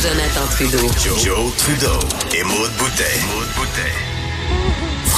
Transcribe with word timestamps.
Jonathan 0.00 0.46
Trudeau. 0.50 0.78
Joe, 0.96 1.18
Joe 1.18 1.52
Trudeau 1.56 1.98
et 2.34 2.44
Maude 2.44 2.72
Boutet. 2.78 4.07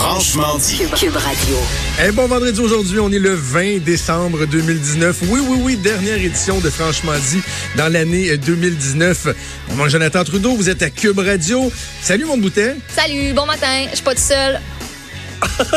Franchement 0.01 0.57
dit. 0.57 0.79
Cube, 0.79 0.95
Cube 0.95 1.17
Radio. 1.17 1.57
Eh 2.03 2.11
bon 2.11 2.27
vendredi 2.27 2.59
aujourd'hui, 2.59 2.99
on 3.01 3.13
est 3.13 3.19
le 3.19 3.35
20 3.35 3.85
décembre 3.85 4.47
2019. 4.47 5.19
Oui, 5.29 5.41
oui, 5.47 5.59
oui, 5.61 5.77
dernière 5.77 6.17
édition 6.17 6.59
de 6.59 6.71
Franchement 6.71 7.13
dit 7.31 7.43
dans 7.77 7.93
l'année 7.93 8.35
2019. 8.39 9.29
Mon 9.69 9.77
nom 9.77 9.87
est 9.87 9.91
Jonathan 9.91 10.25
Trudeau, 10.25 10.55
vous 10.55 10.71
êtes 10.71 10.83
à 10.83 10.89
Cube 10.89 11.19
Radio. 11.19 11.71
Salut 12.01 12.25
mon 12.25 12.39
boutet. 12.39 12.77
Salut, 12.97 13.35
bon 13.35 13.45
matin. 13.45 13.85
Je 13.91 13.97
suis 13.97 14.05
pas 14.05 14.15
tout 14.15 14.23
seul. 14.23 14.59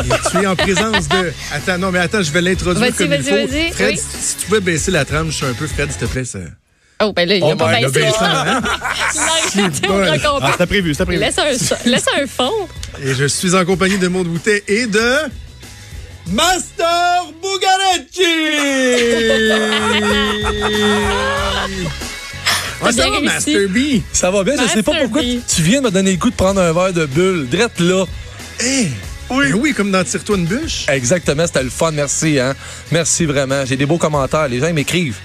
Et 0.06 0.30
tu 0.32 0.38
es 0.38 0.48
en 0.48 0.56
présence 0.56 1.10
de. 1.10 1.34
Attends, 1.54 1.78
non, 1.78 1.92
mais 1.92 2.00
attends, 2.00 2.24
je 2.24 2.32
vais 2.32 2.42
l'introduire 2.42 2.92
Vas-y, 2.92 2.94
comme 2.94 3.14
il 3.14 3.22
vas-y, 3.22 3.42
faut. 3.42 3.52
vas-y, 3.52 3.72
Fred, 3.74 3.90
oui. 3.98 4.02
si 4.22 4.38
tu 4.38 4.46
pouvais 4.46 4.62
baisser 4.62 4.92
la 4.92 5.04
trame, 5.04 5.32
je 5.32 5.36
suis 5.36 5.46
un 5.46 5.54
peu 5.54 5.68
Fred, 5.68 5.92
s'il 5.92 6.00
te 6.00 6.06
plaît. 6.06 6.24
Ça... 6.24 6.40
Oh, 7.04 7.14
ben 7.14 7.28
là, 7.28 7.36
il 7.36 7.44
a 7.44 7.48
Oh, 7.48 7.56
pas 7.56 7.72
ben, 7.72 7.90
baissant, 7.90 8.18
hein? 8.22 8.62
Complet. 9.88 10.22
Ah, 10.42 10.50
c'était 10.52 10.66
prévu, 10.68 10.94
c'était 10.94 11.06
prévu. 11.06 11.20
Laisse 11.22 11.38
un, 11.38 11.90
laisse 11.90 12.06
un 12.22 12.28
fond. 12.28 12.52
Et 13.04 13.14
je 13.14 13.26
suis 13.26 13.56
en 13.56 13.66
compagnie 13.66 13.98
de 13.98 14.08
Maud 14.08 14.28
Boutet 14.28 14.64
et 14.68 14.86
de. 14.88 15.16
Master 16.32 17.26
Bugarecci! 17.42 18.24
Ah, 22.86 22.92
ça 22.92 23.10
va. 23.10 23.22
Master 23.22 23.70
B? 23.70 23.78
Ça 24.12 24.30
va 24.30 24.44
bien, 24.44 24.56
je 24.56 24.68
sais 24.68 24.84
pas 24.84 24.92
Master 24.92 25.08
pourquoi 25.10 25.22
B. 25.22 25.40
tu 25.48 25.62
viens 25.62 25.80
de 25.80 25.86
me 25.86 25.92
donner 25.92 26.12
le 26.12 26.18
coup 26.18 26.30
de 26.30 26.36
prendre 26.36 26.60
un 26.60 26.74
verre 26.74 26.92
de 26.92 27.06
bulle. 27.06 27.48
Drette 27.50 27.80
là. 27.80 28.04
Eh! 28.62 28.88
Oui. 29.30 29.54
oui, 29.54 29.74
comme 29.74 29.90
dans 29.90 30.04
Tire-toi 30.04 30.36
une 30.38 30.46
bûche. 30.46 30.86
Exactement, 30.90 31.48
c'était 31.48 31.64
le 31.64 31.70
fun, 31.70 31.92
merci. 31.92 32.40
Hein? 32.40 32.54
Merci 32.92 33.26
vraiment. 33.26 33.66
J'ai 33.66 33.78
des 33.78 33.86
beaux 33.86 33.98
commentaires. 33.98 34.50
Les 34.50 34.60
gens 34.60 34.68
ils 34.68 34.74
m'écrivent. 34.74 35.16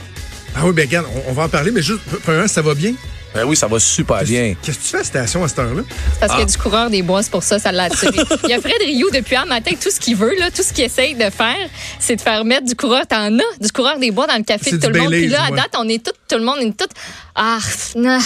Ah 0.61 0.67
oui, 0.67 0.73
ben 0.73 0.87
regarde, 0.87 1.06
on, 1.14 1.31
on 1.31 1.33
va 1.34 1.45
en 1.45 1.48
parler, 1.48 1.70
mais 1.70 1.83
juste, 1.83 2.01
premièrement, 2.25 2.48
ça 2.48 2.62
va 2.62 2.75
bien? 2.75 2.92
Ben 3.34 3.45
oui, 3.45 3.55
ça 3.55 3.69
va 3.69 3.78
super 3.78 4.25
bien. 4.25 4.55
Qu'est-ce 4.61 4.78
que 4.78 4.83
tu 4.83 4.89
fais 4.89 4.97
à 4.97 5.00
la 5.00 5.05
station 5.05 5.45
à 5.45 5.48
cette 5.48 5.59
heure-là? 5.59 5.83
Parce 6.19 6.33
qu'il 6.33 6.41
y 6.41 6.42
a 6.42 6.47
du 6.47 6.56
coureur 6.56 6.91
des 6.91 7.03
bois, 7.03 7.23
c'est 7.23 7.31
pour 7.31 7.42
ça, 7.42 7.59
ça 7.59 7.70
l'a 7.70 7.84
attiré. 7.84 8.17
Il 8.45 8.50
y 8.50 8.55
a 8.55 8.61
Fred 8.61 8.81
Rioux 8.81 9.11
depuis 9.12 9.37
un 9.37 9.45
matin, 9.45 9.73
tout 9.81 9.91
ce 9.91 10.00
qu'il 10.00 10.17
veut, 10.17 10.34
là, 10.39 10.50
tout 10.50 10.62
ce 10.62 10.73
qu'il 10.73 10.84
essaye 10.84 11.15
de 11.15 11.28
faire, 11.31 11.69
c'est 12.00 12.17
de 12.17 12.20
faire 12.20 12.45
mettre 12.45 12.67
du 12.67 12.75
coureur. 12.75 13.06
T'en 13.06 13.39
as, 13.39 13.59
du 13.61 13.70
coureur 13.70 13.98
des 13.98 14.11
bois 14.11 14.27
dans 14.27 14.37
le 14.37 14.42
café 14.42 14.73
de 14.73 14.77
tout 14.78 14.91
le 14.91 14.98
monde. 14.98 15.12
Puis 15.12 15.28
là, 15.28 15.45
à 15.47 15.50
date, 15.50 15.77
on 15.78 15.89
est 15.89 16.05
tout, 16.05 16.12
tout 16.28 16.39
le 16.39 16.45
monde 16.45 16.59
est 16.61 16.77
tout. 16.77 16.89
Ah, 17.34 17.59
non. 17.95 18.19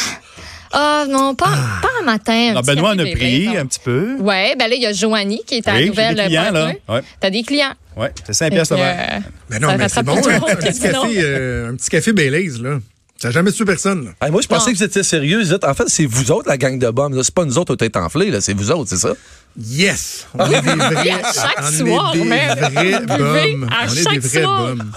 Ah, 0.73 1.05
non, 1.09 1.34
pas, 1.34 1.47
pas 1.83 1.89
un 2.01 2.05
matin. 2.05 2.33
un 2.55 2.56
Ah, 2.56 2.62
ben, 2.62 2.75
Benoît 2.75 2.91
en 2.91 2.98
a 2.98 3.05
pris 3.05 3.47
non. 3.47 3.56
un 3.59 3.67
petit 3.67 3.81
peu. 3.84 4.17
Ouais, 4.20 4.55
ben 4.59 4.69
là, 4.69 4.75
il 4.75 4.83
y 4.83 4.87
a 4.87 4.92
Joanie 4.92 5.42
qui 5.47 5.56
est 5.56 5.69
à 5.69 5.75
Oui, 5.75 5.89
nouvelle. 5.89 6.14
des 6.17 6.25
clients, 6.25 6.51
là. 6.51 6.73
Ouais. 6.89 7.01
T'as 7.20 7.31
des 7.31 7.42
clients. 7.42 7.73
Oui, 7.97 8.06
c'est 8.27 8.33
5 8.33 8.51
piastres 8.53 8.75
le 8.75 8.81
verre. 8.81 9.09
euh, 9.17 9.20
Ben 9.51 9.61
non, 9.61 9.69
Ça 9.69 9.77
mais 9.77 9.89
c'est 9.89 10.03
bon, 10.03 10.14
le 10.17 10.33
un, 10.33 10.41
petit 10.41 10.81
café, 10.81 10.97
euh, 11.19 11.70
un 11.70 11.77
petit 11.77 11.91
café 11.91 12.12
Baileys, 12.12 12.59
là. 12.61 12.79
Ça 13.19 13.29
n'a 13.29 13.33
jamais 13.33 13.53
tué 13.53 13.64
personne, 13.64 14.06
là. 14.06 14.11
Hey, 14.27 14.33
moi, 14.33 14.41
je 14.42 14.48
pensais 14.48 14.67
Non. 14.70 14.73
que 14.73 14.79
vous 14.79 14.84
étiez 14.84 15.03
sérieux. 15.05 15.41
Vous 15.42 15.53
êtes- 15.55 15.64
En 15.64 15.75
fait, 15.75 15.84
c'est 15.89 16.06
vous 16.06 16.33
autres, 16.33 16.48
la 16.48 16.56
gang 16.56 16.77
de 16.79 16.89
bombes. 16.91 17.20
C'est 17.23 17.33
pas 17.34 17.45
nous 17.45 17.57
autres, 17.59 17.75
au 17.75 17.77
tête 17.77 17.97
enflée, 17.97 18.31
là. 18.31 18.41
C'est 18.41 18.55
vous 18.55 18.70
autres, 18.73 18.89
c'est 18.91 18.97
ça? 18.97 19.12
Yes! 19.58 20.27
On 20.34 20.50
est 20.50 20.62
des 20.62 20.69
vrais, 20.77 21.11
à 21.11 21.33
chaque 21.33 21.58
on 21.61 21.70
soir, 21.86 22.14
est 22.14 22.19
des 22.19 22.25
même. 22.25 22.58
vrais 22.58 23.00
bums. 23.06 23.69
à 23.70 23.86
On 23.86 23.92
est 23.95 24.11
des 24.12 24.19
vrais 24.19 24.42
soir. 24.42 24.67
bums. 24.77 24.92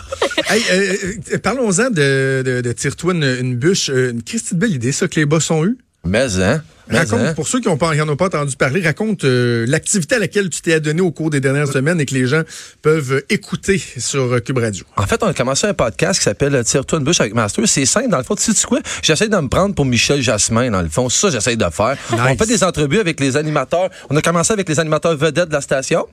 hey, 0.50 0.62
euh, 0.72 0.96
euh, 1.34 1.38
parlons-en 1.40 1.90
de, 1.90 2.42
de, 2.46 2.62
de 2.62 2.72
Tire-toi 2.72 3.14
une, 3.16 3.24
une 3.42 3.56
bûche. 3.58 3.90
Euh, 3.90 4.12
Une 4.12 4.24
Christie 4.24 4.56
de 4.56 4.60
belle 4.60 4.72
idée, 4.74 4.92
ça, 4.94 5.08
que 5.10 5.20
les 5.20 5.26
boss 5.26 5.52
ont 5.52 5.66
eu. 5.66 5.78
Mais, 6.06 6.40
hein? 6.40 6.62
Mais, 6.88 7.00
Raconte, 7.00 7.20
hein? 7.20 7.34
pour 7.34 7.48
ceux 7.48 7.60
qui 7.60 7.68
n'en 7.68 7.74
ont 7.74 8.16
pas 8.16 8.26
entendu 8.26 8.56
parler, 8.56 8.82
raconte 8.82 9.24
euh, 9.24 9.66
l'activité 9.68 10.16
à 10.16 10.20
laquelle 10.20 10.50
tu 10.50 10.62
t'es 10.62 10.74
adonné 10.74 11.02
au 11.02 11.10
cours 11.12 11.32
des 11.32 11.40
dernières 11.40 11.68
semaines 11.68 12.00
et 12.00 12.06
que 12.06 12.14
les 12.14 12.28
gens 12.28 12.44
peuvent 12.84 13.14
euh, 13.14 13.26
écouter 13.30 13.82
sur 13.98 14.34
euh, 14.34 14.40
Cube 14.40 14.60
Radio. 14.60 14.86
En 14.96 15.08
fait, 15.08 15.24
on 15.24 15.28
a 15.28 15.34
commencé 15.34 15.66
un 15.66 15.74
podcast 15.74 16.20
qui 16.20 16.26
s'appelle 16.26 16.64
Tire-toi 16.64 17.00
une 17.00 17.06
bûche 17.06 17.22
avec 17.22 17.34
Master. 17.34 17.68
C'est 17.68 17.88
simple, 17.88 18.10
dans 18.10 18.20
le 18.20 18.24
fond. 18.24 18.36
Tu 18.36 18.54
sais 18.54 18.68
quoi? 18.68 18.82
J'essaie 19.02 19.30
de 19.30 19.38
me 19.38 19.48
prendre 19.48 19.74
pour 19.74 19.86
Michel 19.86 20.22
Jasmin, 20.22 20.70
dans 20.70 20.84
le 20.84 20.90
fond. 20.90 21.10
C'est 21.10 21.22
ça 21.22 21.28
que 21.30 21.34
j'essaie 21.34 21.56
de 21.56 21.66
faire. 21.72 21.98
On 22.12 22.38
fait 22.38 22.46
des 22.46 22.64
entrevues 22.64 23.00
avec 23.00 23.20
les 23.20 23.36
animateurs. 23.36 23.90
On 24.12 24.16
a 24.16 24.22
commencé 24.22 24.54
avec 24.54 24.70
les 24.70 24.80
animateurs 24.80 25.18
vedettes 25.18 25.50
de 25.50 25.54
la 25.54 25.62
station 25.62 26.06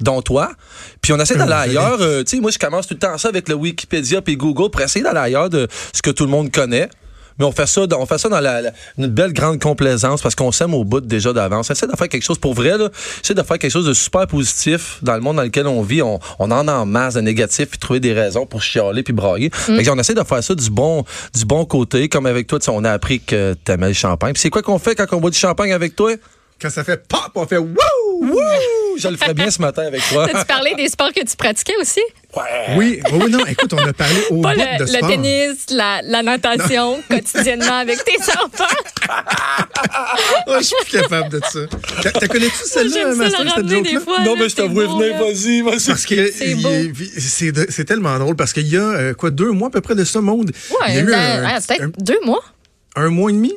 dont 0.00 0.22
toi. 0.22 0.52
Puis 1.02 1.12
on 1.12 1.18
essaie 1.18 1.36
d'aller 1.36 1.52
ailleurs. 1.52 1.98
Euh, 2.00 2.22
tu 2.24 2.36
sais, 2.36 2.40
moi, 2.40 2.50
je 2.50 2.58
commence 2.58 2.86
tout 2.86 2.94
le 2.94 3.00
temps 3.00 3.16
ça 3.18 3.28
avec 3.28 3.48
le 3.48 3.54
Wikipédia 3.54 4.22
puis 4.22 4.36
Google 4.36 4.70
pour 4.70 4.80
essayer 4.80 5.02
d'aller 5.02 5.18
ailleurs 5.18 5.50
de 5.50 5.68
ce 5.92 6.02
que 6.02 6.10
tout 6.10 6.24
le 6.24 6.30
monde 6.30 6.50
connaît. 6.50 6.88
Mais 7.40 7.46
on 7.46 7.50
fait 7.52 7.66
ça, 7.66 7.86
dans- 7.88 7.98
on 8.00 8.06
fait 8.06 8.18
ça 8.18 8.28
dans 8.28 8.38
la, 8.38 8.60
la- 8.62 8.70
une 8.98 9.08
belle 9.08 9.32
grande 9.32 9.58
complaisance 9.60 10.22
parce 10.22 10.34
qu'on 10.36 10.52
s'aime 10.52 10.74
au 10.74 10.84
bout 10.84 11.00
déjà 11.00 11.32
d'avance. 11.32 11.70
On 11.70 11.72
essaie 11.72 11.86
de 11.88 11.96
faire 11.96 12.08
quelque 12.08 12.22
chose 12.22 12.38
pour 12.38 12.54
vrai, 12.54 12.78
là. 12.78 12.88
Essaie 13.24 13.34
de 13.34 13.42
faire 13.42 13.58
quelque 13.58 13.72
chose 13.72 13.86
de 13.86 13.94
super 13.94 14.26
positif 14.28 14.98
dans 15.02 15.14
le 15.14 15.20
monde 15.20 15.36
dans 15.36 15.42
lequel 15.42 15.66
on 15.66 15.82
vit. 15.82 16.02
On, 16.02 16.20
on 16.38 16.50
en 16.50 16.68
a 16.68 16.72
en 16.74 16.86
masse 16.86 17.14
de 17.14 17.20
négatifs 17.22 17.68
puis 17.70 17.78
trouver 17.78 17.98
des 17.98 18.12
raisons 18.12 18.46
pour 18.46 18.62
chialer 18.62 19.02
puis 19.02 19.12
brailler. 19.12 19.50
Fait 19.52 19.82
que 19.82 19.90
on 19.90 19.98
essaie 19.98 20.14
de 20.14 20.22
faire 20.22 20.44
ça 20.44 20.54
du 20.54 20.70
bon, 20.70 21.04
du 21.34 21.44
bon 21.44 21.64
côté. 21.64 22.08
Comme 22.08 22.26
avec 22.26 22.46
toi, 22.46 22.58
on 22.68 22.84
a 22.84 22.92
appris 22.92 23.20
que 23.20 23.54
t'aimais 23.64 23.88
le 23.88 23.94
champagne. 23.94 24.34
Puis 24.34 24.42
c'est 24.42 24.50
quoi 24.50 24.62
qu'on 24.62 24.78
fait 24.78 24.94
quand 24.94 25.06
on 25.12 25.20
boit 25.20 25.30
du 25.30 25.38
champagne 25.38 25.72
avec 25.72 25.96
toi? 25.96 26.12
Quand 26.60 26.68
ça 26.70 26.84
fait 26.84 27.08
pop, 27.08 27.30
on 27.36 27.46
fait 27.46 27.56
wouh! 27.56 27.74
Wouh! 28.20 28.36
Je 28.98 29.08
le 29.08 29.16
ferais 29.16 29.32
bien 29.32 29.50
ce 29.50 29.62
matin 29.62 29.82
avec 29.86 30.02
toi. 30.10 30.28
T'as-tu 30.28 30.44
parlé 30.44 30.74
des 30.74 30.88
sports 30.88 31.10
que 31.14 31.24
tu 31.24 31.34
pratiquais 31.36 31.72
aussi? 31.80 32.00
Oui, 32.76 33.00
oui, 33.12 33.18
oui, 33.24 33.30
non, 33.30 33.44
écoute, 33.46 33.72
on 33.72 33.78
a 33.86 33.92
parlé 33.92 34.20
au 34.30 34.40
Pas 34.40 34.54
bout 34.54 34.60
le, 34.60 34.78
de 34.78 34.82
le 34.84 34.86
sport. 34.98 35.08
tennis, 35.08 35.56
la, 35.70 36.00
la 36.02 36.22
natation 36.22 37.02
quotidiennement 37.08 37.78
avec 37.78 38.04
tes 38.04 38.16
enfants. 38.44 38.64
Oh, 40.46 40.54
je 40.58 40.64
suis 40.64 40.76
plus 40.88 41.00
capable 41.00 41.28
de 41.30 41.40
ça. 41.50 41.58
T'as- 42.02 42.12
T'as 42.12 42.28
connais-tu 42.28 42.64
celle-là, 42.64 43.14
Master, 43.14 43.40
cette 43.56 43.68
joke-là? 43.68 44.00
non, 44.24 44.34
là, 44.34 44.40
mais 44.40 44.48
je 44.48 44.54
t'avoue, 44.56 44.74
venez, 44.98 45.10
vas-y, 45.10 45.62
vas-y. 45.62 45.86
Parce 45.88 46.06
que 46.06 46.30
C'est 46.30 46.50
il- 46.50 46.62
beau. 46.62 46.68
il- 46.70 47.20
c'est 47.20 47.50
de- 47.52 47.66
c'est 47.68 47.84
tellement 47.84 48.16
drôle 48.18 48.36
parce 48.36 48.52
qu'il 48.52 48.68
y 48.68 48.76
a 48.76 48.80
euh, 48.80 49.14
quoi 49.14 49.30
deux 49.30 49.50
mois 49.50 49.68
à 49.68 49.70
peu 49.70 49.80
près 49.80 49.94
de 49.96 50.04
ça 50.04 50.20
monde. 50.20 50.52
il 50.88 50.94
y 50.94 50.98
a 50.98 51.02
Ouais, 51.02 51.06
eu 51.08 51.10
dans- 51.10 51.16
un, 51.18 51.44
ah, 51.44 51.58
peut-être 51.66 51.90
deux 52.04 52.20
mois. 52.24 52.42
un- 52.96 53.08
mois 53.10 53.30
et 53.30 53.34
demi? 53.34 53.52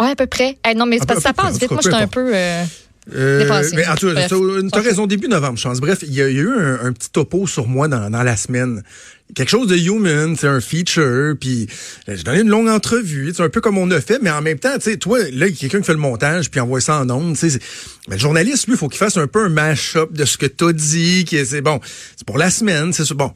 Ouais, 0.00 0.10
à 0.10 0.16
peu 0.16 0.26
près. 0.26 0.56
Non, 0.76 0.86
mais 0.86 0.96
c'est 0.98 1.02
À 1.04 1.06
parce 1.06 1.18
que 1.18 1.22
ça 1.24 1.32
passe 1.32 1.58
vite. 1.58 1.70
Moi, 1.70 1.80
j'étais 1.82 1.96
un 1.96 2.06
peu. 2.06 2.30
euh, 2.34 2.64
Euh, 3.12 3.40
mais 3.74 3.86
en 3.86 3.94
tout 3.96 4.06
cas, 4.14 4.28
t'as 4.70 4.80
raison, 4.80 5.06
début 5.06 5.26
novembre, 5.28 5.58
je 5.58 5.64
pense. 5.64 5.80
Bref, 5.80 5.98
il 6.02 6.14
y 6.14 6.22
a, 6.22 6.28
il 6.28 6.36
y 6.36 6.38
a 6.38 6.42
eu 6.42 6.48
un, 6.50 6.84
un 6.86 6.92
petit 6.92 7.10
topo 7.10 7.46
sur 7.48 7.66
moi 7.66 7.88
dans, 7.88 8.08
dans 8.10 8.22
la 8.22 8.36
semaine. 8.36 8.82
Quelque 9.34 9.48
chose 9.48 9.66
de 9.66 9.76
human, 9.76 10.36
c'est 10.36 10.46
un 10.46 10.60
feature, 10.60 11.34
puis 11.40 11.66
euh, 12.08 12.14
j'ai 12.16 12.22
donné 12.22 12.40
une 12.42 12.48
longue 12.50 12.68
entrevue, 12.68 13.32
c'est 13.34 13.42
un 13.42 13.48
peu 13.48 13.60
comme 13.62 13.78
on 13.78 13.90
a 13.90 14.00
fait, 14.00 14.18
mais 14.22 14.30
en 14.30 14.42
même 14.42 14.58
temps, 14.58 14.74
tu 14.74 14.82
sais, 14.90 14.98
toi, 14.98 15.18
là, 15.18 15.46
il 15.46 15.52
y 15.52 15.56
a 15.56 15.58
quelqu'un 15.58 15.80
qui 15.80 15.86
fait 15.86 15.92
le 15.94 15.98
montage, 15.98 16.50
puis 16.50 16.60
envoie 16.60 16.80
ça 16.82 17.00
en 17.00 17.08
ondes, 17.10 17.36
tu 17.36 17.48
sais. 17.50 17.58
Mais 18.08 18.16
le 18.16 18.20
journaliste, 18.20 18.66
lui, 18.66 18.74
il 18.74 18.78
faut 18.78 18.88
qu'il 18.88 18.98
fasse 18.98 19.16
un 19.16 19.26
peu 19.26 19.42
un 19.44 19.48
mash-up 19.48 20.12
de 20.12 20.24
ce 20.26 20.36
que 20.36 20.46
t'as 20.46 20.72
dit, 20.72 21.24
qui 21.24 21.36
est- 21.36 21.46
c'est 21.46 21.62
bon, 21.62 21.80
c'est 22.16 22.26
pour 22.26 22.36
la 22.38 22.50
semaine, 22.50 22.92
c'est 22.92 23.10
bon. 23.14 23.32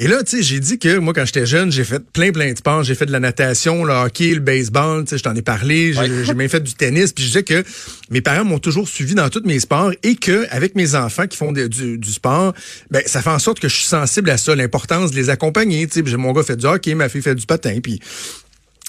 Et 0.00 0.06
là, 0.06 0.22
tu 0.22 0.36
sais, 0.36 0.42
j'ai 0.44 0.60
dit 0.60 0.78
que 0.78 0.98
moi, 0.98 1.12
quand 1.12 1.24
j'étais 1.24 1.44
jeune, 1.44 1.72
j'ai 1.72 1.82
fait 1.82 1.98
plein, 1.98 2.30
plein 2.30 2.52
de 2.52 2.56
sports. 2.56 2.84
J'ai 2.84 2.94
fait 2.94 3.06
de 3.06 3.10
la 3.10 3.18
natation, 3.18 3.84
le 3.84 3.92
hockey, 3.92 4.32
le 4.32 4.38
baseball, 4.40 5.02
tu 5.04 5.10
sais, 5.10 5.18
je 5.18 5.24
t'en 5.24 5.34
ai 5.34 5.42
parlé. 5.42 5.92
J'ai 6.24 6.34
même 6.34 6.48
fait 6.48 6.60
du 6.62 6.74
tennis. 6.74 7.12
Puis 7.12 7.24
je 7.24 7.28
disais 7.30 7.42
que 7.42 7.64
mes 8.08 8.20
parents 8.20 8.44
m'ont 8.44 8.60
toujours 8.60 8.88
suivi 8.88 9.16
dans 9.16 9.28
tous 9.28 9.42
mes 9.44 9.58
sports 9.58 9.90
et 10.04 10.14
que 10.14 10.46
avec 10.50 10.76
mes 10.76 10.94
enfants 10.94 11.26
qui 11.26 11.36
font 11.36 11.50
de- 11.50 11.66
du, 11.66 11.98
du 11.98 12.12
sport, 12.12 12.54
ben 12.92 13.02
ça 13.06 13.22
fait 13.22 13.30
en 13.30 13.40
sorte 13.40 13.58
que 13.58 13.68
je 13.68 13.74
suis 13.74 13.86
sensible 13.86 14.30
à 14.30 14.36
ça, 14.38 14.54
l'importance 14.54 15.10
de 15.10 15.16
les 15.16 15.30
accompagner. 15.30 15.86
Tu 15.88 16.04
sais, 16.08 16.16
mon 16.16 16.32
gars 16.32 16.44
fait 16.44 16.56
du 16.56 16.66
hockey, 16.66 16.94
ma 16.94 17.08
fille 17.08 17.22
fait 17.22 17.34
du 17.34 17.46
patin, 17.46 17.80
puis 17.82 17.98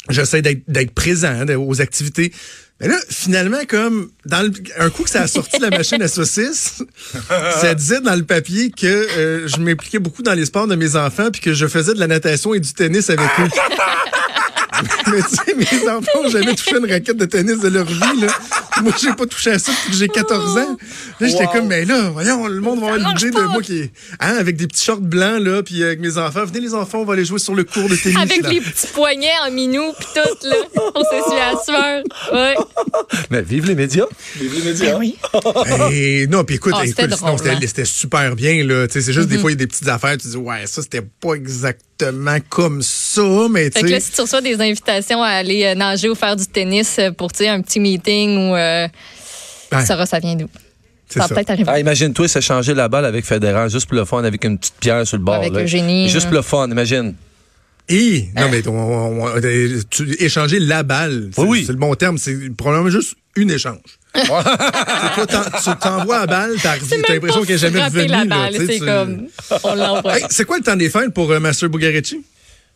j'essaie 0.10 0.44
d'être 0.44 0.92
présent 0.92 1.44
aux 1.58 1.82
activités. 1.82 2.32
Mais 2.80 2.88
là, 2.88 2.96
finalement, 3.10 3.60
comme 3.68 4.10
dans 4.26 4.42
le, 4.42 4.54
un 4.78 4.90
coup 4.90 5.04
que 5.04 5.10
ça 5.10 5.24
a 5.24 5.28
sorti 5.28 5.58
de 5.58 5.64
la 5.64 5.70
machine 5.70 6.02
à 6.02 6.08
saucisses, 6.08 6.82
ça 7.62 7.74
disait 7.74 8.00
dans 8.00 8.16
le 8.16 8.24
papier 8.24 8.72
que 8.72 8.88
euh, 8.88 9.48
je 9.48 9.58
m'impliquais 9.58 10.00
beaucoup 10.00 10.24
dans 10.24 10.34
les 10.34 10.46
sports 10.46 10.68
de 10.68 10.76
mes 10.76 10.96
enfants 10.96 11.30
puis 11.32 11.42
que 11.42 11.54
je 11.54 11.68
faisais 11.68 11.94
de 11.94 12.00
la 12.00 12.08
natation 12.08 12.54
et 12.54 12.60
du 12.60 12.74
tennis 12.74 13.10
avec 13.10 13.28
eux. 13.40 13.50
Mais 15.12 15.22
tu 15.24 15.36
sais, 15.36 15.56
mes 15.56 15.90
enfants 15.90 16.20
ont 16.24 16.30
jamais 16.30 16.56
touché 16.56 16.78
une 16.78 16.90
raquette 16.90 17.18
de 17.18 17.26
tennis 17.26 17.60
de 17.60 17.68
leur 17.68 17.86
vie. 17.86 18.22
Là. 18.22 18.28
Moi, 18.84 18.94
j'ai 19.02 19.14
pas 19.14 19.26
touché 19.26 19.52
à 19.52 19.60
ça 19.60 19.72
depuis 19.72 19.92
que 19.92 19.98
j'ai 19.98 20.08
14 20.08 20.58
ans. 20.58 20.78
Là, 21.20 21.28
j'étais 21.28 21.48
comme, 21.48 21.68
mais 21.68 21.86
là, 21.86 22.10
voyons, 22.10 22.48
le 22.48 22.62
monde 22.62 22.80
va 22.80 22.94
avoir 22.94 23.16
l'idée 23.16 23.32
de 23.32 23.42
moi 23.42 23.62
qui 23.62 23.80
est... 23.80 23.92
Hein, 24.20 24.36
avec 24.40 24.56
des 24.56 24.68
petits 24.68 24.84
shorts 24.86 25.02
blancs, 25.02 25.42
là, 25.42 25.64
puis 25.64 25.84
avec 25.84 26.00
mes 26.00 26.18
enfants. 26.18 26.46
Venez 26.46 26.62
les 26.62 26.74
enfants, 26.74 27.00
on 27.00 27.06
va 27.06 27.14
aller 27.14 27.26
jouer 27.26 27.40
sur 27.40 27.56
le 27.56 27.64
cours 27.64 27.90
de 27.90 27.96
tennis. 27.96 28.18
Avec 28.18 28.44
là. 28.44 28.50
les 28.50 28.62
petits 28.62 28.88
poignets 28.88 29.28
en 29.46 29.52
minou 29.52 29.94
pis 30.00 30.06
tout, 30.14 30.48
là. 30.48 30.56
On 30.96 31.04
s'essuie 31.04 31.40
à 31.40 31.54
la 31.54 31.64
sueur. 31.64 32.04
Ouais. 32.34 32.56
Mais 33.30 33.42
vive 33.42 33.66
les 33.66 33.76
médias. 33.76 34.06
Vive 34.38 34.54
les 34.56 34.72
médias. 34.72 34.98
oui. 34.98 35.18
Et 35.92 36.28
non, 36.28 36.44
puis 36.44 36.56
écoute, 36.56 36.74
Ah, 36.76 36.82
c'était 36.86 37.06
écoute, 37.06 37.18
sinon, 37.18 37.36
drôle, 37.36 37.48
c'était 37.48 37.68
c'était 37.68 37.86
super 37.86 38.36
bien, 38.36 38.64
là. 38.66 38.88
Tu 38.88 38.94
sais, 38.94 39.02
c'est 39.02 39.14
juste 39.14 39.28
des 39.28 39.38
fois, 39.38 39.52
il 39.52 39.54
y 39.54 39.58
a 39.58 39.60
des 39.60 39.68
petites 39.68 39.88
affaires, 39.88 40.18
tu 40.18 40.28
dis, 40.28 40.38
ouais, 40.38 40.66
ça, 40.66 40.82
c'était 40.82 41.02
pas 41.02 41.34
exactement 41.34 42.38
comme 42.50 42.82
ça, 42.82 43.22
mais 43.50 43.66
Fait 43.66 43.82
tu 43.82 43.86
que 43.86 43.92
là, 43.92 44.00
sais. 44.00 44.06
si 44.08 44.12
tu 44.14 44.22
reçois 44.22 44.42
des 44.42 44.60
invitations 44.62 45.22
à 45.22 45.30
aller 45.30 45.66
euh, 45.66 45.76
nager 45.76 46.10
ou 46.10 46.16
faire 46.16 46.36
du 46.36 46.46
tennis 46.48 46.98
euh, 47.00 47.12
pour, 47.12 47.32
tu 47.32 47.40
sais, 47.40 47.50
un 47.50 47.62
petit 47.62 47.80
meeting 47.80 48.38
ou... 48.38 48.56
Euh, 48.56 48.69
Ouais. 49.72 49.86
Sarah, 49.86 50.06
ça 50.06 50.20
vient 50.20 50.36
d'où? 50.36 50.48
Ça 51.10 51.22
va 51.22 51.28
ça. 51.28 51.36
peut-être 51.36 51.50
arriver. 51.50 51.70
Ah, 51.72 51.80
imagine-toi 51.80 52.28
s'échanger 52.28 52.74
la 52.74 52.88
balle 52.88 53.06
avec 53.06 53.26
Federer 53.26 53.70
juste 53.70 53.88
pour 53.88 53.98
le 53.98 54.06
fun, 54.06 54.24
avec 54.24 54.44
une 54.44 54.58
petite 54.60 54.76
pierre 54.80 55.06
sur 55.08 55.18
le 55.18 55.24
bord. 55.24 55.36
Avec 55.36 55.54
là. 55.54 55.62
Eugénie, 55.64 56.08
Juste 56.10 56.26
là. 56.26 56.30
pour 56.30 56.36
le 56.38 56.42
fun, 56.44 56.68
imagine. 56.70 57.16
Et, 57.92 58.30
non, 58.36 58.50
mais 58.52 58.68
on, 58.68 58.72
on- 58.74 59.28
on- 59.38 59.42
tu, 59.90 60.16
échanger 60.24 60.60
la 60.60 60.84
balle. 60.84 61.30
C'est 61.34 61.42
Oui, 61.42 61.48
oui. 61.50 61.64
c'est 61.66 61.72
le 61.72 61.80
bon 61.80 61.94
terme. 61.96 62.20
C'est 62.20 62.56
probablement 62.56 62.92
juste 62.92 63.16
une 63.36 63.50
échange. 63.50 63.80
Toi, 64.14 64.44
tu 65.64 65.70
t'envoies 65.80 66.20
la 66.20 66.28
balle, 66.28 66.52
t'as 66.62 66.76
l'impression 67.10 67.44
qu'elle 67.44 67.56
est 67.56 67.58
jamais 67.58 67.84
revenue. 67.84 68.08
la 68.08 68.26
balle, 68.26 68.54
c'est 68.56 68.80
tu- 68.80 68.86
comme, 68.86 69.28
on 69.64 69.76
l'envoie. 69.76 70.18
Hey, 70.20 70.26
c'est 70.30 70.46
quoi 70.46 70.58
le 70.58 70.64
temps 70.64 70.76
des 70.76 70.90
fêtes 70.90 71.14
pour 71.14 71.32
euh, 71.32 71.40
Master 71.40 71.70
Bugarici? 71.70 72.22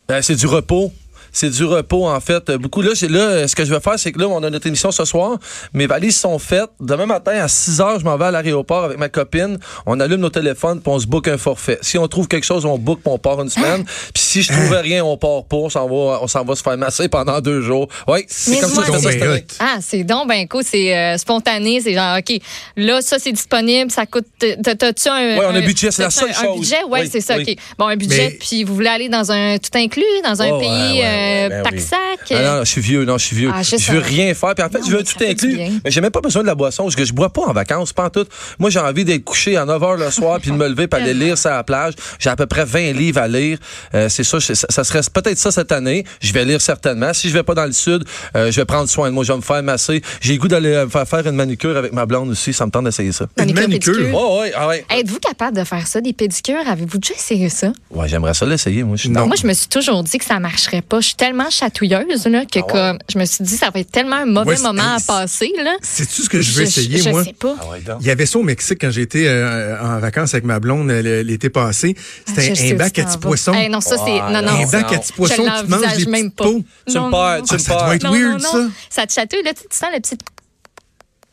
Ben, 0.08 0.20
c'est 0.22 0.36
du 0.36 0.46
repos. 0.46 0.92
C'est 1.34 1.50
du 1.50 1.64
repos, 1.64 2.06
en 2.06 2.20
fait. 2.20 2.50
Beaucoup. 2.52 2.80
Là, 2.80 2.92
là, 3.10 3.48
ce 3.48 3.54
que 3.54 3.64
je 3.64 3.74
vais 3.74 3.80
faire, 3.80 3.98
c'est 3.98 4.12
que 4.12 4.20
là, 4.20 4.28
on 4.28 4.42
a 4.42 4.48
notre 4.48 4.66
émission 4.66 4.90
ce 4.92 5.04
soir. 5.04 5.38
Mes 5.74 5.86
valises 5.86 6.16
sont 6.16 6.38
faites. 6.38 6.70
Demain 6.80 7.06
matin, 7.06 7.32
à 7.32 7.48
6 7.48 7.80
heures, 7.80 7.98
je 7.98 8.04
m'en 8.04 8.16
vais 8.16 8.26
à 8.26 8.30
l'aéroport 8.30 8.84
avec 8.84 8.98
ma 8.98 9.08
copine. 9.08 9.58
On 9.84 9.98
allume 10.00 10.20
nos 10.20 10.30
téléphones, 10.30 10.80
puis 10.80 10.92
on 10.92 10.98
se 10.98 11.06
book 11.06 11.28
un 11.28 11.36
forfait. 11.36 11.78
Si 11.82 11.98
on 11.98 12.06
trouve 12.08 12.28
quelque 12.28 12.44
chose, 12.44 12.64
on 12.64 12.78
book, 12.78 13.00
puis 13.02 13.12
on 13.12 13.18
part 13.18 13.42
une 13.42 13.50
semaine. 13.50 13.84
Puis 14.14 14.22
si 14.34 14.42
je 14.42 14.52
trouvais 14.52 14.80
rien, 14.80 15.04
on 15.04 15.16
part 15.16 15.44
pas. 15.44 15.56
On 15.56 15.68
s'en 15.70 15.86
va, 15.86 16.18
on 16.22 16.26
s'en 16.26 16.44
va 16.44 16.56
se 16.56 16.62
faire 16.62 16.76
masser 16.76 17.08
pendant 17.08 17.40
deux 17.40 17.60
jours. 17.62 17.86
Oui, 18.08 18.24
c'est 18.26 18.58
comme 18.60 18.70
ça 18.70 18.82
que 18.82 18.98
ça 18.98 19.08
hot. 19.08 19.38
Ah, 19.60 19.76
c'est 19.80 20.02
donc 20.02 20.28
ben 20.28 20.48
cool, 20.48 20.64
c'est 20.64 20.96
euh, 20.96 21.16
spontané, 21.18 21.80
c'est 21.80 21.94
genre 21.94 22.18
OK, 22.18 22.40
là 22.76 23.00
ça 23.00 23.18
c'est 23.18 23.32
disponible, 23.32 23.90
ça 23.90 24.06
coûte 24.06 24.26
t'as- 24.38 24.74
t'as-tu 24.74 25.08
un 25.08 25.38
Ouais, 25.38 25.46
on 25.46 25.54
a 25.54 25.58
un 25.58 25.60
budget, 25.60 25.90
c'est 25.90 26.02
la 26.02 26.10
seule 26.10 26.30
un, 26.30 26.32
chose. 26.32 26.56
Un 26.56 26.60
budget, 26.60 26.84
ouais, 26.88 27.00
Oui, 27.02 27.08
c'est 27.10 27.20
ça, 27.20 27.36
oui. 27.36 27.44
OK. 27.48 27.56
Bon, 27.78 27.86
un 27.86 27.96
budget 27.96 28.28
Mais- 28.30 28.38
puis 28.40 28.64
vous 28.64 28.74
voulez 28.74 28.88
aller 28.88 29.08
dans 29.08 29.30
un 29.30 29.56
tout 29.58 29.76
inclus 29.78 30.02
dans 30.24 30.42
un 30.42 30.50
Oh, 30.50 30.58
pays 30.58 30.68
ouais, 30.68 30.98
ouais, 31.00 31.04
euh, 31.04 31.48
ben 31.50 31.62
oui. 31.64 31.70
pack-sac. 31.70 31.98
Ah 32.30 32.42
non, 32.42 32.56
non, 32.56 32.64
je 32.64 32.70
suis 32.70 32.80
vieux, 32.80 33.04
non, 33.04 33.18
je 33.18 33.24
suis 33.26 33.36
vieux. 33.36 33.50
Ah, 33.54 33.62
je 33.62 33.76
je 33.76 33.92
veux 33.92 33.98
rien 34.00 34.34
faire. 34.34 34.54
Puis 34.54 34.64
en 34.64 34.68
fait, 34.68 34.78
Non, 34.80 34.86
je 34.88 34.96
veux 34.96 35.02
tout 35.04 35.22
inclus. 35.24 35.56
Mais 35.84 35.90
j'ai 35.90 36.00
même 36.00 36.10
pas 36.10 36.20
besoin 36.20 36.42
de 36.42 36.46
la 36.48 36.54
boisson 36.54 36.84
parce 36.84 36.96
que 36.96 37.04
je 37.04 37.12
bois 37.12 37.32
pas 37.32 37.42
en 37.42 37.52
vacances, 37.52 37.92
pas 37.92 38.04
en 38.06 38.10
tout. 38.10 38.26
Moi, 38.58 38.70
j'ai 38.70 38.78
envie 38.80 39.04
d'être 39.04 39.24
couché 39.24 39.56
à 39.56 39.64
9 39.64 39.80
h 39.80 39.98
le 39.98 40.10
soir 40.10 40.40
puis 40.40 40.50
de 40.50 40.56
me 40.56 40.68
lever 40.68 40.88
puis 40.88 41.00
aller 41.00 41.14
lire 41.14 41.38
ça 41.38 41.54
à 41.54 41.56
la 41.58 41.64
plage. 41.64 41.94
J'ai 42.18 42.30
à 42.30 42.36
peu 42.36 42.46
près 42.46 42.64
20 42.64 42.92
livres 42.92 43.20
à 43.20 43.28
lire. 43.28 43.58
Euh, 43.94 44.08
c'est 44.24 44.54
ça, 44.54 44.54
ça, 44.54 44.66
ça 44.70 44.84
serait 44.84 45.00
peut-être 45.12 45.38
ça 45.38 45.50
cette 45.50 45.72
année. 45.72 46.04
Je 46.20 46.32
vais 46.32 46.44
lire 46.44 46.60
certainement. 46.60 47.12
Si 47.12 47.28
je 47.28 47.34
vais 47.34 47.42
pas 47.42 47.54
dans 47.54 47.66
le 47.66 47.72
sud, 47.72 48.04
euh, 48.36 48.50
je 48.50 48.60
vais 48.60 48.64
prendre 48.64 48.88
soin 48.88 49.08
de 49.08 49.14
moi. 49.14 49.24
Je 49.24 49.32
vais 49.32 49.36
me 49.38 49.42
faire 49.42 49.62
masser. 49.62 50.02
J'ai 50.20 50.34
le 50.34 50.38
goût 50.38 50.48
d'aller 50.48 50.70
euh, 50.72 50.88
faire 50.88 51.06
faire 51.06 51.26
une 51.26 51.36
manicure 51.36 51.76
avec 51.76 51.92
ma 51.92 52.06
blonde 52.06 52.30
aussi. 52.30 52.52
Ça 52.52 52.66
me 52.66 52.70
tente 52.70 52.84
d'essayer 52.84 53.12
ça. 53.12 53.26
Une 53.38 53.52
manicure. 53.54 53.92
pédicure. 53.94 54.10
Oh, 54.18 54.40
ouais, 54.40 54.52
ah 54.56 54.68
ouais. 54.68 54.84
Êtes-vous 54.90 55.18
capable 55.18 55.56
de 55.56 55.64
faire 55.64 55.86
ça, 55.86 56.00
des 56.00 56.12
pédicures? 56.12 56.66
Avez-vous 56.68 56.98
déjà 56.98 57.14
essayé 57.14 57.48
ça? 57.48 57.72
Ouais, 57.90 58.08
j'aimerais 58.08 58.34
ça 58.34 58.46
l'essayer, 58.46 58.82
moi. 58.82 58.96
Je 58.96 59.08
Moi, 59.08 59.36
je 59.40 59.46
me 59.46 59.52
suis 59.52 59.68
toujours 59.68 60.02
dit 60.02 60.18
que 60.18 60.24
ça 60.24 60.38
marcherait 60.40 60.82
pas. 60.82 61.00
Je 61.00 61.06
suis 61.08 61.16
tellement 61.16 61.50
chatouilleuse 61.50 62.26
là, 62.26 62.44
que 62.44 62.58
Ah 62.60 62.66
ouais? 62.66 62.72
comme, 62.72 62.98
je 63.12 63.18
me 63.18 63.24
suis 63.24 63.44
dit 63.44 63.56
ça 63.56 63.70
va 63.72 63.80
être 63.80 63.90
tellement 63.90 64.16
un 64.16 64.26
mauvais 64.26 64.56
Ouais, 64.56 64.62
moment 64.62 64.82
à 64.96 64.98
passer. 65.06 65.52
Là. 65.62 65.74
Sais-tu 65.82 66.22
ce 66.22 66.28
que 66.28 66.40
je 66.40 66.50
veux 66.52 66.64
je, 66.64 66.68
essayer, 66.68 66.98
je 66.98 67.10
moi? 67.10 67.24
sais 67.24 67.32
pas. 67.32 67.56
Ah 67.60 67.70
ouais. 67.70 67.82
Il 68.00 68.06
y 68.06 68.10
avait 68.10 68.26
ça 68.26 68.38
au 68.38 68.42
Mexique 68.42 68.78
quand 68.80 68.90
j'étais 68.90 69.26
euh, 69.26 69.76
en 69.80 69.98
vacances 69.98 70.34
avec 70.34 70.44
ma 70.44 70.60
blonde 70.60 70.90
l'été 70.90 71.50
passé. 71.50 71.96
C'était 72.26 72.50
Ah, 72.50 72.54
je 72.54 72.72
un, 72.74 72.76
bac 72.76 72.98
à 72.98 73.04
petits 73.04 73.18
poissons. 73.18 73.52
Eh, 73.54 73.68
non, 73.68 73.80
ça, 73.80 73.96
c'est. 74.04 74.13
Non, 74.20 74.42
non. 74.42 74.52
un 74.52 74.66
bac 74.66 74.92
à 74.92 74.98
petits 74.98 75.12
poissons, 75.12 75.44
Je 75.44 75.62
tu 75.64 75.68
manges 75.68 75.96
des 75.96 76.06
même 76.06 76.30
pas. 76.30 76.44
Tu 76.44 76.98
me 76.98 77.10
perds, 77.10 77.42
tu 77.46 77.54
me 77.54 77.58
ça 77.58 77.74
doit 77.74 77.84
perds. 77.84 77.92
être 77.94 78.10
weird, 78.10 78.40
ça. 78.40 78.66
Ça 78.90 79.06
te 79.06 79.12
chatouille, 79.12 79.42
là, 79.42 79.52
tu 79.54 79.62
sens 79.70 79.88
le 79.92 80.00
petit. 80.00 80.18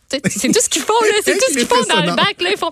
C'est 0.09 0.51
tout 0.51 0.59
ce 0.61 0.69
qu'ils 0.69 0.81
font, 0.81 0.93
là. 1.01 1.15
C'est 1.25 1.37
tout 1.37 1.45
ce 1.49 1.57
qu'ils 1.57 1.67
font 1.67 1.83
dans 1.89 2.01
le 2.01 2.15
bac, 2.15 2.35
là. 2.41 2.49
Ils 2.51 2.57
font. 2.57 2.69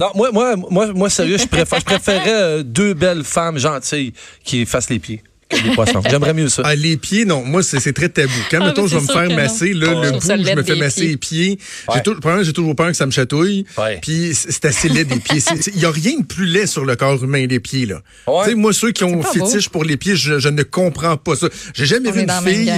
Non, 0.00 0.10
moi, 0.14 0.30
moi, 0.30 0.56
moi, 0.56 0.92
moi, 0.92 1.10
sérieux, 1.10 1.38
je 1.38 1.46
préfère, 1.46 1.80
je 1.80 1.84
préférais 1.84 2.30
euh, 2.30 2.62
deux 2.62 2.94
belles 2.94 3.24
femmes 3.24 3.58
gentilles 3.58 4.12
qui 4.44 4.64
fassent 4.64 4.90
les 4.90 5.00
pieds 5.00 5.22
que 5.48 5.62
des 5.62 5.74
poissons. 5.74 6.02
J'aimerais 6.08 6.34
mieux 6.34 6.48
ça. 6.48 6.62
Ah, 6.64 6.74
les 6.74 6.96
pieds, 6.96 7.24
non. 7.24 7.42
Moi, 7.44 7.62
c'est 7.62 7.80
c'est 7.80 7.92
très 7.92 8.08
tabou. 8.08 8.32
Quand, 8.50 8.58
Ah, 8.62 8.66
mettons, 8.66 8.86
je 8.86 8.96
vais 8.96 9.02
me 9.02 9.06
faire 9.06 9.36
masser, 9.36 9.72
là, 9.72 9.94
Ouais. 9.94 10.06
le 10.06 10.12
bout, 10.12 10.20
ça 10.20 10.36
je 10.36 10.42
me 10.54 10.62
fais 10.62 10.76
masser 10.76 11.00
pieds. 11.00 11.08
les 11.10 11.16
pieds. 11.16 11.58
J'ai 11.88 11.94
Ouais. 11.94 12.02
tout- 12.02 12.14
Premièrement, 12.20 12.44
j'ai 12.44 12.52
toujours 12.52 12.74
peur 12.76 12.88
que 12.88 12.92
ça 12.96 13.06
me 13.06 13.10
chatouille. 13.10 13.64
Ouais. 13.78 13.98
Puis 14.02 14.32
c'est 14.34 14.64
assez 14.64 14.88
laid 14.88 15.04
des 15.04 15.20
pieds. 15.20 15.42
Il 15.74 15.80
y 15.80 15.84
a 15.86 15.90
rien 15.90 16.18
de 16.20 16.24
plus 16.24 16.46
laid 16.46 16.66
sur 16.66 16.84
le 16.84 16.96
corps 16.96 17.22
humain, 17.22 17.46
les 17.46 17.60
pieds, 17.60 17.86
là. 17.86 18.00
Ouais. 18.26 18.44
Tu 18.44 18.50
sais, 18.50 18.54
moi, 18.56 18.72
ceux 18.72 18.90
qui 18.92 19.04
ont 19.04 19.22
fétiche 19.22 19.68
pour 19.68 19.84
les 19.84 19.96
pieds, 19.96 20.16
je, 20.16 20.38
je 20.38 20.48
ne 20.48 20.62
comprends 20.62 21.16
pas 21.16 21.36
ça. 21.36 21.48
J'ai 21.74 21.86
jamais 21.86 22.08
On 22.10 22.12
vu 22.12 22.22
une 22.22 22.30
fille 22.46 22.72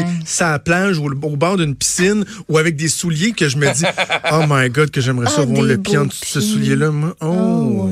la 0.52 0.58
plage 0.58 0.98
ou 0.98 1.06
au 1.06 1.36
bord 1.36 1.56
d'une 1.56 1.74
piscine 1.74 2.24
ou 2.48 2.58
avec 2.58 2.76
des 2.76 2.88
souliers 2.88 3.32
que 3.32 3.48
je 3.48 3.56
me 3.56 3.72
dis, 3.72 3.84
oh 4.32 4.42
my 4.48 4.68
God, 4.70 4.90
que 4.90 5.00
j'aimerais 5.00 5.26
ça 5.26 5.36
Ah, 5.38 5.42
avoir 5.42 5.62
des 5.62 5.68
le 5.74 5.78
pied 5.78 5.96
en 5.98 6.06
dessous 6.06 6.20
de 6.20 6.26
ce 6.26 6.40
soulier-là. 6.40 6.90
Moi, 6.90 7.16
oh. 7.20 7.26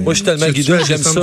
Moi, 0.03 0.13
je 0.13 0.17
suis 0.19 0.25
tellement 0.25 0.47
fais 0.47 0.53
j'aime 0.87 1.03
ça. 1.03 1.21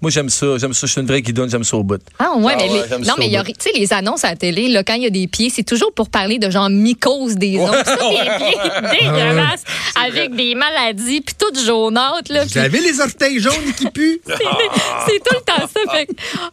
Moi, 0.00 0.10
j'aime 0.10 0.28
ça, 0.28 0.46
j'aime 0.58 0.72
ça. 0.72 0.86
Je 0.86 0.92
suis 0.92 1.00
une 1.00 1.06
vraie 1.06 1.22
guidonne, 1.22 1.50
j'aime 1.50 1.64
ça 1.64 1.76
au 1.76 1.84
bout. 1.84 2.00
Ah 2.18 2.32
ouais, 2.36 2.52
Ah 2.58 2.62
mais 2.97 2.97
non 3.06 3.14
mais 3.18 3.26
il 3.26 3.32
y 3.32 3.36
a 3.36 3.44
tu 3.44 3.52
sais 3.58 3.70
les 3.74 3.92
annonces 3.92 4.24
à 4.24 4.30
la 4.30 4.36
télé 4.36 4.68
là 4.68 4.82
quand 4.82 4.94
il 4.94 5.02
y 5.02 5.06
a 5.06 5.10
des 5.10 5.26
pieds, 5.26 5.50
c'est 5.50 5.62
toujours 5.62 5.92
pour 5.92 6.08
parler 6.08 6.38
de 6.38 6.50
genre 6.50 6.70
mycose 6.70 7.36
des 7.36 7.58
ongles, 7.60 7.82
ça, 7.84 7.96
des 7.96 8.44
pieds 8.44 9.00
dégueulasses 9.00 9.64
avec 10.06 10.34
des 10.34 10.54
maladies 10.54 11.20
puis 11.20 11.34
tout 11.38 11.54
jaunâtre 11.64 12.32
là. 12.32 12.44
Vous 12.44 12.58
avez 12.58 12.80
les 12.80 13.00
orteils 13.00 13.40
jaunes 13.40 13.72
qui 13.76 13.88
puent? 13.90 14.20
C'est 14.26 15.18
tout 15.24 15.34
le 15.34 15.40
temps 15.44 15.68
ça 15.68 15.92
fait 15.92 16.08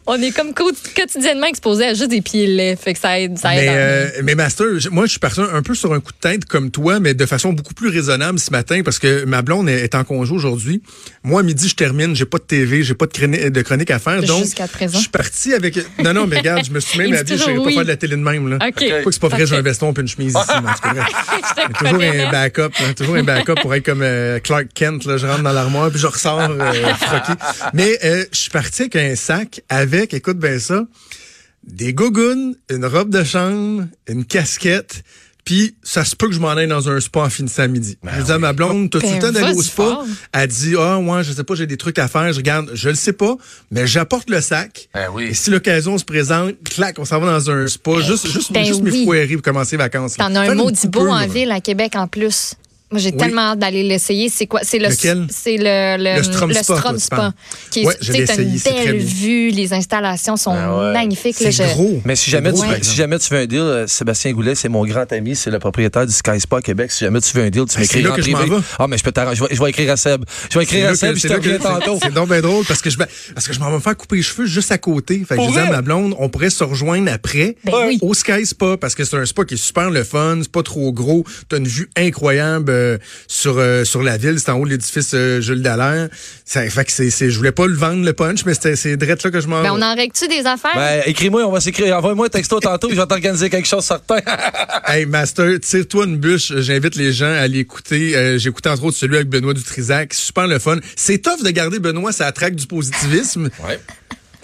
on 0.06 0.20
est 0.20 0.30
comme 0.30 0.54
co- 0.54 0.70
quotidiennement 0.94 1.46
exposé 1.46 1.84
à 1.86 1.94
juste 1.94 2.08
des 2.10 2.20
pieds 2.22 2.46
laids, 2.46 2.76
fait 2.76 2.94
que 2.94 2.98
ça 3.00 3.18
aide 3.20 3.38
ça 3.38 3.54
aide. 3.54 3.60
Mais, 3.62 3.68
euh, 3.76 4.08
mais 4.24 4.34
Master, 4.34 4.66
moi, 4.90 5.06
je 5.06 5.10
suis 5.12 5.18
parti 5.20 5.40
un 5.40 5.62
peu 5.62 5.74
sur 5.74 5.92
un 5.92 6.00
coup 6.00 6.12
de 6.12 6.18
tête 6.18 6.44
comme 6.44 6.70
toi, 6.70 7.00
mais 7.00 7.14
de 7.14 7.26
façon 7.26 7.52
beaucoup 7.52 7.74
plus 7.74 7.88
raisonnable 7.88 8.38
ce 8.38 8.50
matin 8.50 8.82
parce 8.84 8.98
que 8.98 9.24
ma 9.24 9.42
blonde 9.42 9.68
est 9.68 9.94
en 9.94 10.04
congé 10.04 10.32
aujourd'hui. 10.32 10.82
Moi, 11.22 11.40
à 11.40 11.42
midi, 11.42 11.68
je 11.68 11.74
termine, 11.74 12.14
j'ai 12.16 12.24
pas 12.24 12.38
de 12.38 12.44
TV, 12.44 12.82
j'ai 12.82 12.94
pas 12.94 13.06
de, 13.06 13.12
chroni- 13.12 13.50
de 13.50 13.62
chronique 13.62 13.90
à 13.90 13.98
faire. 13.98 14.22
Donc, 14.22 14.44
Jusqu'à 14.44 14.68
présent. 14.68 14.94
je 14.96 15.02
suis 15.02 15.10
parti 15.10 15.52
avec. 15.54 15.78
Non, 16.02 16.12
non, 16.12 16.26
mais 16.26 16.38
regarde, 16.38 16.64
je 16.64 16.70
me 16.70 16.80
suis 16.80 16.98
même 16.98 17.10
dit 17.10 17.16
habillé, 17.16 17.36
je 17.38 17.44
pas 17.44 17.70
faire 17.70 17.82
de 17.82 17.88
la 17.88 17.96
télé 17.96 18.16
de 18.16 18.20
même. 18.22 18.48
Là. 18.48 18.58
OK. 18.66 18.74
Pas 18.88 19.02
que 19.02 19.10
c'est 19.10 19.20
pas 19.20 19.28
vrai, 19.28 19.46
j'ai 19.46 19.56
un 19.56 19.62
veston 19.62 19.92
et 19.92 20.00
une 20.00 20.08
chemise 20.08 20.34
ici. 20.34 20.52
mais 20.62 21.72
toujours 21.78 22.02
un 22.02 22.30
backup, 22.30 22.70
toujours 22.96 23.16
un 23.16 23.22
backup 23.22 23.35
pour 23.44 23.74
être 23.74 23.84
comme 23.84 24.02
euh, 24.02 24.38
Clark 24.40 24.66
Kent. 24.74 25.04
Là, 25.04 25.16
je 25.16 25.26
rentre 25.26 25.42
dans 25.42 25.52
l'armoire 25.52 25.90
puis 25.90 25.98
je 25.98 26.06
ressors 26.06 26.40
euh, 26.40 26.72
froqué. 26.94 27.32
Mais 27.72 27.98
euh, 28.04 28.24
je 28.32 28.38
suis 28.38 28.50
parti 28.50 28.82
avec 28.82 28.96
un 28.96 29.14
sac 29.16 29.62
avec, 29.68 30.14
écoute 30.14 30.38
bien 30.38 30.58
ça, 30.58 30.84
des 31.66 31.92
gougounes, 31.92 32.54
une 32.70 32.84
robe 32.86 33.10
de 33.10 33.24
chambre, 33.24 33.84
une 34.08 34.24
casquette. 34.24 35.02
Puis 35.44 35.76
ça 35.84 36.04
se 36.04 36.16
peut 36.16 36.26
que 36.26 36.34
je 36.34 36.40
m'en 36.40 36.48
aille 36.50 36.66
dans 36.66 36.88
un 36.90 36.98
spa 36.98 37.20
en 37.20 37.30
finissant 37.30 37.62
à 37.62 37.66
midi. 37.68 37.96
je 38.18 38.22
dis 38.22 38.32
à 38.32 38.38
ma 38.40 38.52
blonde, 38.52 38.90
t'as-tu 38.90 39.06
Ben, 39.06 39.14
le 39.14 39.20
temps 39.20 39.30
d'aller 39.30 39.54
au 39.56 39.62
spa? 39.62 39.84
fort. 39.84 40.06
Elle 40.32 40.48
dit, 40.48 40.74
ah, 40.76 40.98
ouais, 40.98 41.22
je 41.22 41.32
sais 41.32 41.44
pas, 41.44 41.54
j'ai 41.54 41.68
des 41.68 41.76
trucs 41.76 42.00
à 42.00 42.08
faire. 42.08 42.32
Je 42.32 42.38
regarde, 42.38 42.72
je 42.74 42.88
le 42.88 42.96
sais 42.96 43.12
pas, 43.12 43.36
mais 43.70 43.86
j'apporte 43.86 44.28
le 44.28 44.40
sac. 44.40 44.88
Ben 44.92 45.06
oui. 45.12 45.26
Et 45.30 45.34
si 45.34 45.50
l'occasion 45.50 45.96
se 45.98 46.04
présente, 46.04 46.56
clac, 46.64 46.98
on 46.98 47.04
s'en 47.04 47.20
va 47.20 47.30
dans 47.30 47.48
un 47.48 47.68
spa. 47.68 48.00
Juste, 48.00 48.26
juste, 48.28 48.52
ben 48.52 48.64
juste 48.64 48.80
oui. 48.82 48.98
m'effoirer 48.98 49.34
pour 49.34 49.42
commencer 49.42 49.76
les 49.76 49.84
vacances. 49.84 50.14
T'en 50.14 50.34
as 50.34 50.50
un 50.50 50.54
maudit 50.56 50.88
beau 50.88 51.06
en 51.06 51.20
là. 51.20 51.28
ville 51.28 51.52
à 51.52 51.60
Québec 51.60 51.92
en 51.94 52.08
plus. 52.08 52.54
Moi, 52.92 53.00
j'ai 53.00 53.10
Oui. 53.10 53.16
tellement 53.16 53.40
hâte 53.42 53.58
d'aller 53.58 53.82
l'essayer. 53.82 54.28
C'est 54.28 54.46
quoi? 54.46 54.60
C'est 54.62 54.78
le, 54.78 54.88
c'est 54.90 55.56
le, 55.56 55.96
le, 55.98 56.18
Le 56.18 56.22
Strom 56.62 56.98
Spa. 56.98 57.32
Qui 57.70 57.80
est, 57.80 57.86
Ouais, 57.86 57.96
je 58.00 58.12
une 58.12 58.58
belle 58.64 58.98
vue, 58.98 59.50
les 59.50 59.72
installations 59.74 60.36
sont 60.36 60.52
Ah 60.56 60.78
ouais. 60.78 60.92
magnifiques. 60.92 61.34
C'est 61.36 61.50
je- 61.50 61.64
gros. 61.64 62.00
Mais 62.04 62.14
si 62.14 62.30
jamais, 62.30 62.52
tu 62.52 62.60
si 62.82 62.94
jamais 62.94 63.18
tu 63.18 63.34
veux 63.34 63.40
un 63.40 63.46
deal, 63.46 63.58
euh, 63.58 63.86
Sébastien 63.88 64.32
Goulet, 64.32 64.54
c'est 64.54 64.68
mon 64.68 64.84
grand 64.86 65.10
ami, 65.12 65.34
c'est 65.34 65.50
le 65.50 65.58
propriétaire 65.58 66.06
du 66.06 66.12
Sky 66.12 66.38
Spa 66.38 66.60
Québec. 66.60 66.92
Si 66.92 67.04
jamais 67.04 67.20
tu 67.20 67.36
veux 67.36 67.42
un 67.42 67.50
deal, 67.50 67.64
tu 67.64 67.74
c'est 67.74 67.80
m'écris 67.80 68.02
là 68.02 68.12
en 68.12 68.14
que 68.14 68.22
je 68.22 68.30
privé. 68.30 68.50
m'en 68.50 68.56
vais. 68.58 68.62
Ah, 68.78 68.86
mais 68.86 68.98
je 68.98 69.02
peux 69.02 69.10
t'arranger. 69.12 69.36
Je 69.36 69.42
vais- 69.48 69.54
je 69.56 69.62
vais 69.62 69.70
écrire 69.70 69.90
à 69.90 69.96
Seb. 69.96 70.24
Je 70.50 70.56
vais 70.56 70.64
écrire 70.64 70.86
à 70.88 70.92
que- 70.92 70.98
Seb, 70.98 71.16
je 71.16 71.26
te 71.28 71.62
tantôt. 71.62 71.98
C'est 72.00 72.14
donc 72.14 72.28
bien 72.28 72.40
drôle 72.40 72.64
parce 72.66 72.80
que 72.82 72.90
je 72.90 72.98
vais- 72.98 73.06
parce 73.34 73.48
que 73.48 73.52
je 73.52 73.58
m'en 73.58 73.68
vais 73.70 73.76
me 73.76 73.80
faire 73.80 73.96
couper 73.96 74.16
les 74.16 74.22
cheveux 74.22 74.46
juste 74.46 74.70
à 74.70 74.78
côté. 74.78 75.24
Fait 75.28 75.36
que 75.36 75.42
je 75.42 75.48
disais 75.48 75.60
à 75.60 75.70
ma 75.70 75.82
blonde, 75.82 76.14
on 76.20 76.28
pourrait 76.28 76.50
se 76.50 76.62
rejoindre 76.62 77.10
après 77.12 77.56
Ben 77.64 77.98
au 78.00 78.14
Sky 78.14 78.46
Spa 78.46 78.76
parce 78.76 78.94
que 78.94 79.04
c'est 79.04 79.16
un 79.16 79.26
spa 79.26 79.44
qui 79.44 79.54
est 79.54 79.56
super 79.56 79.90
le 79.90 80.04
fun, 80.04 80.38
c'est 80.42 80.52
pas 80.52 80.62
trop 80.62 80.92
gros, 80.92 81.24
t'as 81.48 81.56
une 81.58 81.66
vue 81.66 81.90
incroyable 81.96 82.70
euh, 82.76 82.98
sur 83.26 83.56
euh, 83.58 83.84
sur 83.84 84.02
la 84.02 84.16
ville, 84.16 84.38
c'est 84.38 84.50
en 84.50 84.58
haut 84.58 84.64
de 84.64 84.70
l'édifice 84.70 85.12
euh, 85.14 85.40
Jules 85.40 85.62
Dallaire. 85.62 86.08
Ça 86.44 86.68
fait 86.68 86.84
que 86.84 86.92
c'est 86.92 87.10
c'est 87.10 87.30
je 87.30 87.36
voulais 87.38 87.52
pas 87.52 87.66
le 87.66 87.74
vendre 87.74 88.04
le 88.04 88.12
punch 88.12 88.44
mais 88.44 88.54
c'était 88.54 88.76
c'est 88.76 88.96
direct 88.96 89.22
là 89.24 89.30
que 89.30 89.40
je 89.40 89.48
m'en 89.48 89.62
Ben, 89.62 89.72
on 89.72 89.82
en 89.82 89.94
règle-tu 89.94 90.28
des 90.28 90.46
affaires? 90.46 90.74
Ben, 90.74 91.02
écris-moi, 91.06 91.42
on 91.46 91.52
va 91.52 91.60
s'écrire. 91.60 91.96
Envoie-moi 91.96 92.26
un 92.26 92.28
texto 92.28 92.60
tantôt, 92.60 92.88
je 92.90 92.94
vais 92.94 93.06
t'organiser 93.06 93.50
quelque 93.50 93.68
chose 93.68 93.84
certain. 93.84 94.18
Hey, 94.88 95.04
Master, 95.04 95.58
tire-toi 95.58 96.04
une 96.04 96.16
bûche. 96.16 96.52
J'invite 96.58 96.94
les 96.94 97.12
gens 97.12 97.32
à 97.32 97.48
l'écouter. 97.48 98.16
Euh, 98.16 98.38
J'ai 98.38 98.50
écouté 98.50 98.68
entre 98.68 98.84
autres 98.84 98.96
celui 98.96 99.16
avec 99.16 99.28
Benoît 99.28 99.52
Dutrisac. 99.52 100.14
Super 100.14 100.46
le 100.46 100.60
fun. 100.60 100.76
C'est 100.94 101.18
tough 101.18 101.42
de 101.42 101.50
garder 101.50 101.80
Benoît, 101.80 102.12
ça 102.12 102.30
traque 102.30 102.54
du 102.54 102.66
positivisme. 102.66 103.50
Ouais. 103.66 103.80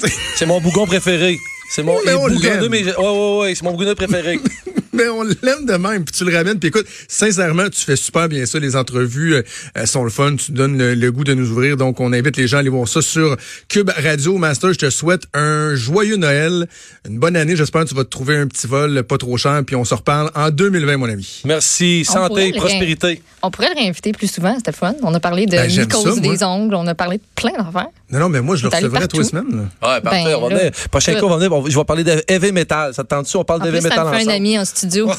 c'est 0.36 0.46
mon 0.46 0.60
bougon 0.60 0.86
préféré. 0.86 1.38
C'est 1.70 1.82
mon. 1.82 1.94
Mais 1.94 2.00
il 2.06 2.10
est 2.10 2.14
on 2.14 2.28
bougonneux, 2.28 2.68
l'aime. 2.68 2.70
mais. 2.70 2.84
Ouais, 2.84 3.08
ouais, 3.08 3.38
ouais, 3.40 3.54
c'est 3.54 3.62
mon 3.62 3.72
bougonneux 3.72 3.94
préféré. 3.94 4.40
Mais 5.02 5.08
on 5.08 5.22
l'aime 5.22 5.66
de 5.66 5.74
même, 5.74 6.04
puis 6.04 6.14
tu 6.16 6.24
le 6.24 6.36
ramènes. 6.36 6.58
Puis 6.58 6.68
écoute, 6.68 6.86
sincèrement, 7.08 7.68
tu 7.68 7.80
fais 7.80 7.96
super 7.96 8.28
bien 8.28 8.46
ça. 8.46 8.58
Les 8.58 8.76
entrevues 8.76 9.34
euh, 9.34 9.42
elles 9.74 9.86
sont 9.86 10.04
le 10.04 10.10
fun. 10.10 10.36
Tu 10.36 10.52
donnes 10.52 10.78
le, 10.78 10.94
le 10.94 11.12
goût 11.12 11.24
de 11.24 11.34
nous 11.34 11.50
ouvrir. 11.50 11.76
Donc, 11.76 11.98
on 12.00 12.12
invite 12.12 12.36
les 12.36 12.46
gens 12.46 12.58
à 12.58 12.60
aller 12.60 12.68
voir 12.68 12.86
ça 12.86 13.02
sur 13.02 13.36
Cube 13.68 13.90
Radio. 13.96 14.38
Master, 14.38 14.72
je 14.72 14.78
te 14.78 14.90
souhaite 14.90 15.22
un 15.34 15.74
joyeux 15.74 16.16
Noël, 16.16 16.66
une 17.08 17.18
bonne 17.18 17.36
année. 17.36 17.56
J'espère 17.56 17.82
que 17.84 17.88
tu 17.88 17.94
vas 17.94 18.04
te 18.04 18.10
trouver 18.10 18.36
un 18.36 18.46
petit 18.46 18.66
vol 18.66 19.02
pas 19.02 19.18
trop 19.18 19.36
cher. 19.36 19.62
Puis 19.66 19.74
on 19.76 19.84
se 19.84 19.94
reparle 19.94 20.30
en 20.34 20.50
2020, 20.50 20.96
mon 20.98 21.08
ami. 21.08 21.42
Merci. 21.44 22.04
On 22.08 22.12
Santé, 22.12 22.52
prospérité. 22.52 23.22
On 23.44 23.50
pourrait 23.50 23.70
le 23.74 23.80
réinviter 23.80 24.12
plus 24.12 24.32
souvent, 24.32 24.54
c'était 24.56 24.70
le 24.70 24.76
fun. 24.76 24.94
On 25.02 25.12
a 25.14 25.18
parlé 25.20 25.46
de 25.46 25.50
Ben, 25.56 25.66
mycose 25.68 26.14
ça, 26.14 26.20
des 26.20 26.44
ongles, 26.44 26.76
on 26.76 26.86
a 26.86 26.94
parlé 26.94 27.16
de 27.16 27.22
plein 27.34 27.50
d'affaires. 27.50 27.88
Non, 28.08 28.20
non, 28.20 28.28
mais 28.28 28.40
moi, 28.40 28.54
je 28.54 28.62
le 28.62 28.68
recevrai 28.68 29.08
tous 29.08 29.16
les 29.18 29.22
partout. 29.24 29.24
semaines. 29.24 29.68
là. 29.82 29.94
Ouais, 29.94 30.00
parfait. 30.00 30.24
Ben, 30.26 30.34
on 30.36 30.42
va 30.42 30.48
là, 30.50 30.58
venir. 30.60 30.72
Prochain 30.92 31.14
coup, 31.14 31.26
on 31.26 31.36
va 31.36 31.36
venir. 31.38 31.70
Je 31.70 31.76
vais 31.76 31.84
parler 31.84 32.04
de 32.04 32.22
heavy 32.28 32.52
metal. 32.52 32.94
Ça 32.94 33.02
te 33.02 33.08
tente-tu? 33.08 33.36
On 33.36 33.44
parle 33.44 33.62
En 33.62 33.64
de 33.64 33.70
plus, 33.70 33.78
heavy 33.78 33.88
ça 33.88 33.96
metal 33.96 34.06
me 34.06 34.10
fait 34.10 34.16
un 34.16 34.20
ensemble. 34.20 34.32
ami 34.36 34.58
en 34.58 34.64
studio. 34.64 34.91
Studio. 34.92 35.10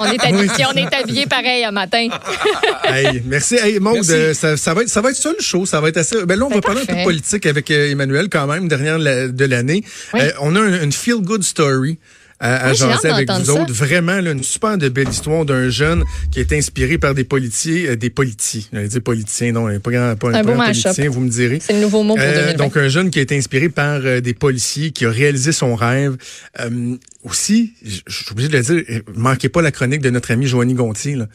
on 0.00 0.04
est 0.12 0.24
habillés, 0.24 0.64
on 0.72 0.76
est 0.76 0.94
habillés 0.94 1.26
pareil 1.26 1.64
un 1.64 1.70
matin. 1.72 2.08
hey, 2.84 3.22
merci. 3.26 3.56
Hey, 3.56 3.78
Maud, 3.80 4.08
euh, 4.10 4.34
ça, 4.34 4.56
ça, 4.56 4.74
va 4.74 4.82
être, 4.82 4.88
ça 4.88 5.00
va 5.00 5.10
être 5.10 5.16
ça 5.16 5.30
le 5.36 5.42
show. 5.42 5.66
Ça 5.66 5.80
va 5.80 5.88
être 5.88 5.96
assez. 5.96 6.24
Ben 6.24 6.38
là, 6.38 6.44
on 6.44 6.48
Ben, 6.48 6.56
va 6.56 6.60
parler 6.60 6.82
un 6.82 6.86
peu 6.86 6.94
de 6.94 7.04
politique 7.04 7.46
avec 7.46 7.70
euh, 7.70 7.90
Emmanuel 7.90 8.28
quand 8.30 8.46
même, 8.46 8.68
dernière 8.68 8.98
de 8.98 9.04
la- 9.04 9.28
de 9.28 9.44
l'année. 9.44 9.82
Oui. 10.14 10.20
Euh, 10.22 10.30
on 10.40 10.54
a 10.56 10.60
un- 10.60 10.82
une 10.82 10.92
feel 10.92 11.16
good 11.20 11.42
story. 11.42 11.98
À, 12.44 12.66
à 12.70 12.72
jaser 12.74 13.08
avec 13.08 13.30
vous 13.30 13.44
ça. 13.44 13.52
autres. 13.52 13.72
Vraiment, 13.72 14.20
là, 14.20 14.32
une 14.32 14.42
super 14.42 14.76
de 14.76 14.88
belle 14.88 15.08
histoire 15.08 15.44
d'un 15.44 15.70
jeune 15.70 16.02
qui 16.32 16.40
est 16.40 16.52
inspiré 16.52 16.98
par 16.98 17.14
des 17.14 17.22
politiciens, 17.22 17.90
euh, 17.90 17.96
des 17.96 18.10
politiciens. 18.10 18.62
J'allais 18.72 18.88
dire 18.88 19.00
politiciens, 19.00 19.52
non, 19.52 19.78
pas 19.78 19.90
grand, 19.92 20.16
pas, 20.16 20.28
Un 20.30 20.42
mash-up. 20.42 20.56
politicien, 20.56 21.08
vous 21.08 21.20
me 21.20 21.28
direz. 21.30 21.60
C'est 21.60 21.72
le 21.74 21.80
nouveau 21.80 22.02
mot 22.02 22.16
pour 22.16 22.24
Euh, 22.24 22.34
2020. 22.52 22.54
donc 22.64 22.76
un 22.76 22.88
jeune 22.88 23.10
qui 23.10 23.20
a 23.20 23.22
été 23.22 23.36
inspiré 23.36 23.68
par 23.68 24.00
euh, 24.04 24.20
des 24.20 24.34
policiers, 24.34 24.90
qui 24.90 25.04
a 25.06 25.10
réalisé 25.10 25.52
son 25.52 25.76
rêve. 25.76 26.16
Euh, 26.60 26.96
aussi, 27.22 27.74
je 27.84 28.00
je 28.08 28.16
suis 28.16 28.32
obligé 28.32 28.48
de 28.48 28.56
le 28.56 28.62
dire, 28.64 28.82
euh, 28.90 29.00
manquez 29.14 29.48
pas 29.48 29.62
la 29.62 29.70
chronique 29.70 30.00
de 30.02 30.10
notre 30.10 30.32
ami 30.32 30.46
Joanie 30.46 30.74
Gontier. 30.74 31.14
Là. 31.14 31.28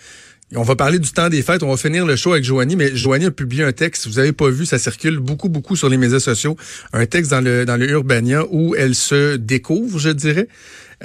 On 0.56 0.64
va 0.64 0.78
parler 0.78 0.98
du 1.00 1.12
temps 1.12 1.28
des 1.28 1.42
fêtes, 1.42 1.62
on 1.62 1.70
va 1.70 1.76
finir 1.76 2.06
le 2.06 2.16
show 2.16 2.32
avec 2.32 2.46
Joanie, 2.46 2.78
mais 2.78 2.96
Joanie 2.96 3.26
a 3.26 3.32
publié 3.32 3.64
un 3.66 3.74
texte, 3.74 4.04
si 4.04 4.10
vous 4.10 4.18
avez 4.18 4.32
pas 4.32 4.50
vu, 4.50 4.66
ça 4.66 4.80
circule 4.80 5.20
beaucoup, 5.20 5.50
beaucoup 5.50 5.76
sur 5.76 5.90
les 5.90 5.98
médias 5.98 6.22
sociaux, 6.22 6.56
un 6.94 7.06
texte 7.06 7.32
dans 7.32 7.42
le 7.42 7.66
dans 7.66 7.76
le 7.76 7.90
Urbania 7.90 8.44
où 8.50 8.74
elle 8.74 8.96
se 8.96 9.36
découvre, 9.36 10.00
je 10.00 10.10
dirais. 10.10 10.48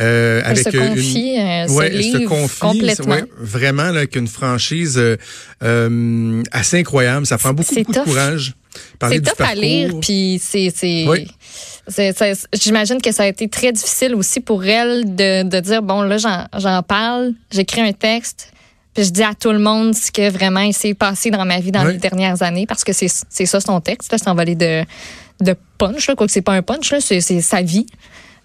Euh, 0.00 0.40
Elle 0.46 0.56
se 0.56 0.68
avec 0.68 0.80
euh, 0.80 0.88
confie, 0.88 1.34
elle 1.36 1.68
se 1.68 1.74
ouais, 1.74 1.90
elle 1.92 2.02
se 2.02 2.16
livre 2.18 2.28
confie, 2.30 2.60
complètement. 2.60 3.14
ouais, 3.14 3.24
vraiment 3.38 3.90
là, 3.90 3.98
avec 3.98 4.16
une 4.16 4.28
franchise 4.28 4.96
euh, 4.96 5.16
euh, 5.62 6.42
assez 6.50 6.78
incroyable. 6.78 7.26
Ça 7.26 7.36
prend 7.36 7.52
beaucoup, 7.52 7.74
de 7.74 8.04
courage. 8.04 8.54
C'est 9.06 9.20
top 9.20 9.40
à 9.40 9.54
lire, 9.54 9.92
puis 10.00 10.40
c'est. 10.42 10.72
Oui. 11.08 11.26
J'imagine 12.54 13.02
que 13.02 13.12
ça 13.12 13.24
a 13.24 13.26
été 13.26 13.48
très 13.48 13.72
difficile 13.72 14.14
aussi 14.14 14.40
pour 14.40 14.64
elle 14.64 15.14
de, 15.14 15.42
de 15.42 15.60
dire 15.60 15.82
bon, 15.82 16.02
là, 16.02 16.16
j'en 16.16 16.82
parle, 16.84 17.32
j'écris 17.50 17.80
un 17.82 17.92
texte, 17.92 18.52
puis 18.94 19.04
je 19.04 19.10
dis 19.10 19.22
à 19.22 19.34
tout 19.34 19.52
le 19.52 19.58
monde 19.58 19.94
ce 19.94 20.10
que 20.10 20.30
vraiment 20.30 20.60
il 20.60 20.74
s'est 20.74 20.94
passé 20.94 21.30
dans 21.30 21.44
ma 21.44 21.60
vie 21.60 21.72
dans 21.72 21.84
Oui. 21.86 21.92
les 21.94 21.98
dernières 21.98 22.42
années, 22.42 22.66
parce 22.66 22.84
que 22.84 22.92
c'est 22.92 23.08
c'est 23.28 23.46
ça 23.46 23.60
son 23.60 23.80
texte, 23.80 24.12
là, 24.12 24.18
c'est 24.18 24.28
envolé 24.28 24.54
de, 24.54 24.82
de 25.40 25.54
punch, 25.78 26.06
là, 26.08 26.14
quoique 26.14 26.32
c'est 26.32 26.42
pas 26.42 26.52
un 26.54 26.62
punch, 26.62 26.92
c'est 27.00 27.20
sa 27.40 27.62
vie. 27.62 27.86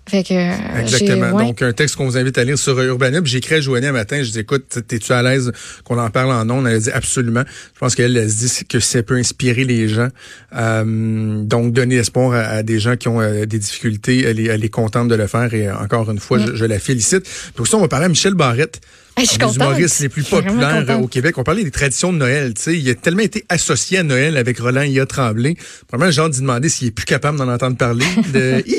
Fait 0.10 0.24
que. 0.24 0.34
euh, 0.34 0.80
Exactement. 0.82 1.32
ouais. 1.34 1.44
Donc, 1.48 1.62
un 1.62 1.74
texte 1.74 1.98
qu'on 1.98 2.06
vous 2.06 2.18
invite 2.18 2.38
à 2.38 2.46
lire 2.46 2.58
sur. 2.58 2.78
Puis 2.78 3.22
J'ai 3.26 3.40
écrit 3.40 3.56
à 3.56 3.60
Joanie 3.60 3.88
un 3.88 3.92
matin. 3.92 4.24
Je 4.24 4.32
dis, 4.32 4.40
écoute, 4.40 4.80
t'es-tu 4.88 5.12
à 5.12 5.22
l'aise 5.22 5.52
qu'on 5.84 6.00
en 6.00 6.10
parle 6.10 6.32
en 6.32 6.50
ondes? 6.50 6.66
Elle 6.66 6.76
a 6.76 6.80
dit 6.80 6.92
absolument. 6.92 7.44
Je 7.74 7.80
pense 7.82 7.94
qu'elle 7.94 8.16
elle 8.16 8.32
se 8.32 8.38
dit 8.38 8.66
que 8.70 8.80
ça 8.80 9.04
peut 9.04 9.18
inspirer 9.18 9.66
les 9.66 9.90
gens. 9.90 10.08
Euh, 10.56 11.44
donc, 11.44 11.74
donner 11.74 11.96
espoir 11.96 12.32
à, 12.32 12.40
à 12.44 12.64
des 12.64 12.80
gens 12.80 12.96
qui 12.96 13.10
ont 13.10 13.20
euh, 13.20 13.46
des 13.46 13.60
difficultés. 13.60 14.24
Elle 14.24 14.40
est, 14.40 14.46
elle 14.46 14.64
est 14.64 14.70
contente 14.70 15.10
de 15.10 15.16
le 15.16 15.28
faire. 15.28 15.54
Et 15.54 15.68
euh, 15.68 15.78
encore 15.78 16.10
une 16.10 16.20
fois, 16.20 16.40
je, 16.40 16.56
je 16.56 16.64
la 16.64 16.80
félicite. 16.80 17.24
Puis 17.24 17.62
aussi, 17.64 17.76
on 17.76 17.82
va 17.82 17.90
parler 17.90 18.06
à 18.06 18.10
Michel 18.10 18.34
Barrette. 18.34 18.80
Hey, 19.18 19.26
je 19.26 19.30
suis 19.32 19.40
contente. 19.40 19.56
humoristes 19.56 20.00
les 20.00 20.10
plus 20.10 20.24
populaires 20.24 20.86
contente. 20.86 21.04
au 21.04 21.08
Québec. 21.08 21.38
On 21.38 21.44
parlait 21.44 21.64
des 21.64 21.72
traditions 21.72 22.14
de 22.14 22.18
Noël. 22.20 22.54
Tu 22.54 22.62
sais, 22.62 22.78
il 22.78 22.88
a 22.90 22.94
tellement 22.96 23.24
été 23.24 23.44
associé 23.50 23.98
à 23.98 24.04
Noël 24.04 24.38
avec 24.38 24.60
Roland 24.60 24.84
Ia 24.84 25.06
Tremblay. 25.08 25.56
Vraiment, 25.92 26.12
j'ai 26.12 26.22
hâte 26.22 26.34
d'y 26.34 26.42
demander 26.42 26.70
s'il 26.70 26.90
est 26.90 26.92
plus 26.92 27.06
capable 27.06 27.38
d'en 27.40 27.48
entendre 27.52 27.78
parler. 27.78 28.06
De! 28.34 28.64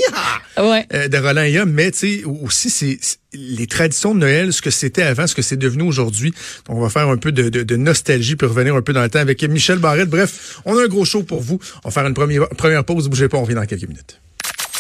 Ouais. 0.59 0.87
euh, 0.93 1.07
de 1.07 1.17
Roland 1.19 1.45
Ia, 1.45 1.65
mais 1.67 1.93
tu 1.93 1.99
sais 2.19 2.25
aussi 2.25 2.69
c'est 2.69 2.99
les 3.33 3.69
traditions 3.69 4.13
de 4.13 4.19
Noël, 4.19 4.53
ce 4.53 4.61
que 4.61 4.71
c'était 4.71 5.03
avant, 5.03 5.29
ce 5.29 5.37
que 5.37 5.43
c'est 5.43 5.57
devenu 5.57 5.85
aujourd'hui. 5.85 6.33
Donc 6.67 6.79
on 6.79 6.81
va 6.81 6.89
faire 6.89 7.09
un 7.09 7.17
peu 7.17 7.31
de, 7.31 7.49
de, 7.49 7.63
de 7.63 7.77
nostalgie 7.77 8.35
pour 8.35 8.49
revenir 8.49 8.75
un 8.75 8.83
peu 8.83 8.93
dans 8.93 9.03
le 9.05 9.09
temps 9.09 9.21
avec 9.21 9.41
Michel 9.45 9.79
Barrette. 9.79 10.09
Bref, 10.11 10.61
on 10.65 10.77
a 10.77 10.83
un 10.83 10.89
gros 10.89 11.05
show 11.05 11.23
pour 11.23 11.41
vous. 11.43 11.61
On 11.85 11.91
va 11.91 11.93
faire 11.93 12.07
une 12.09 12.15
première 12.15 12.49
première 12.49 12.83
pause. 12.85 13.09
Bougez 13.09 13.29
pas, 13.29 13.39
on 13.39 13.43
revient 13.43 13.55
dans 13.55 13.67
quelques 13.67 13.87
minutes. 13.89 14.21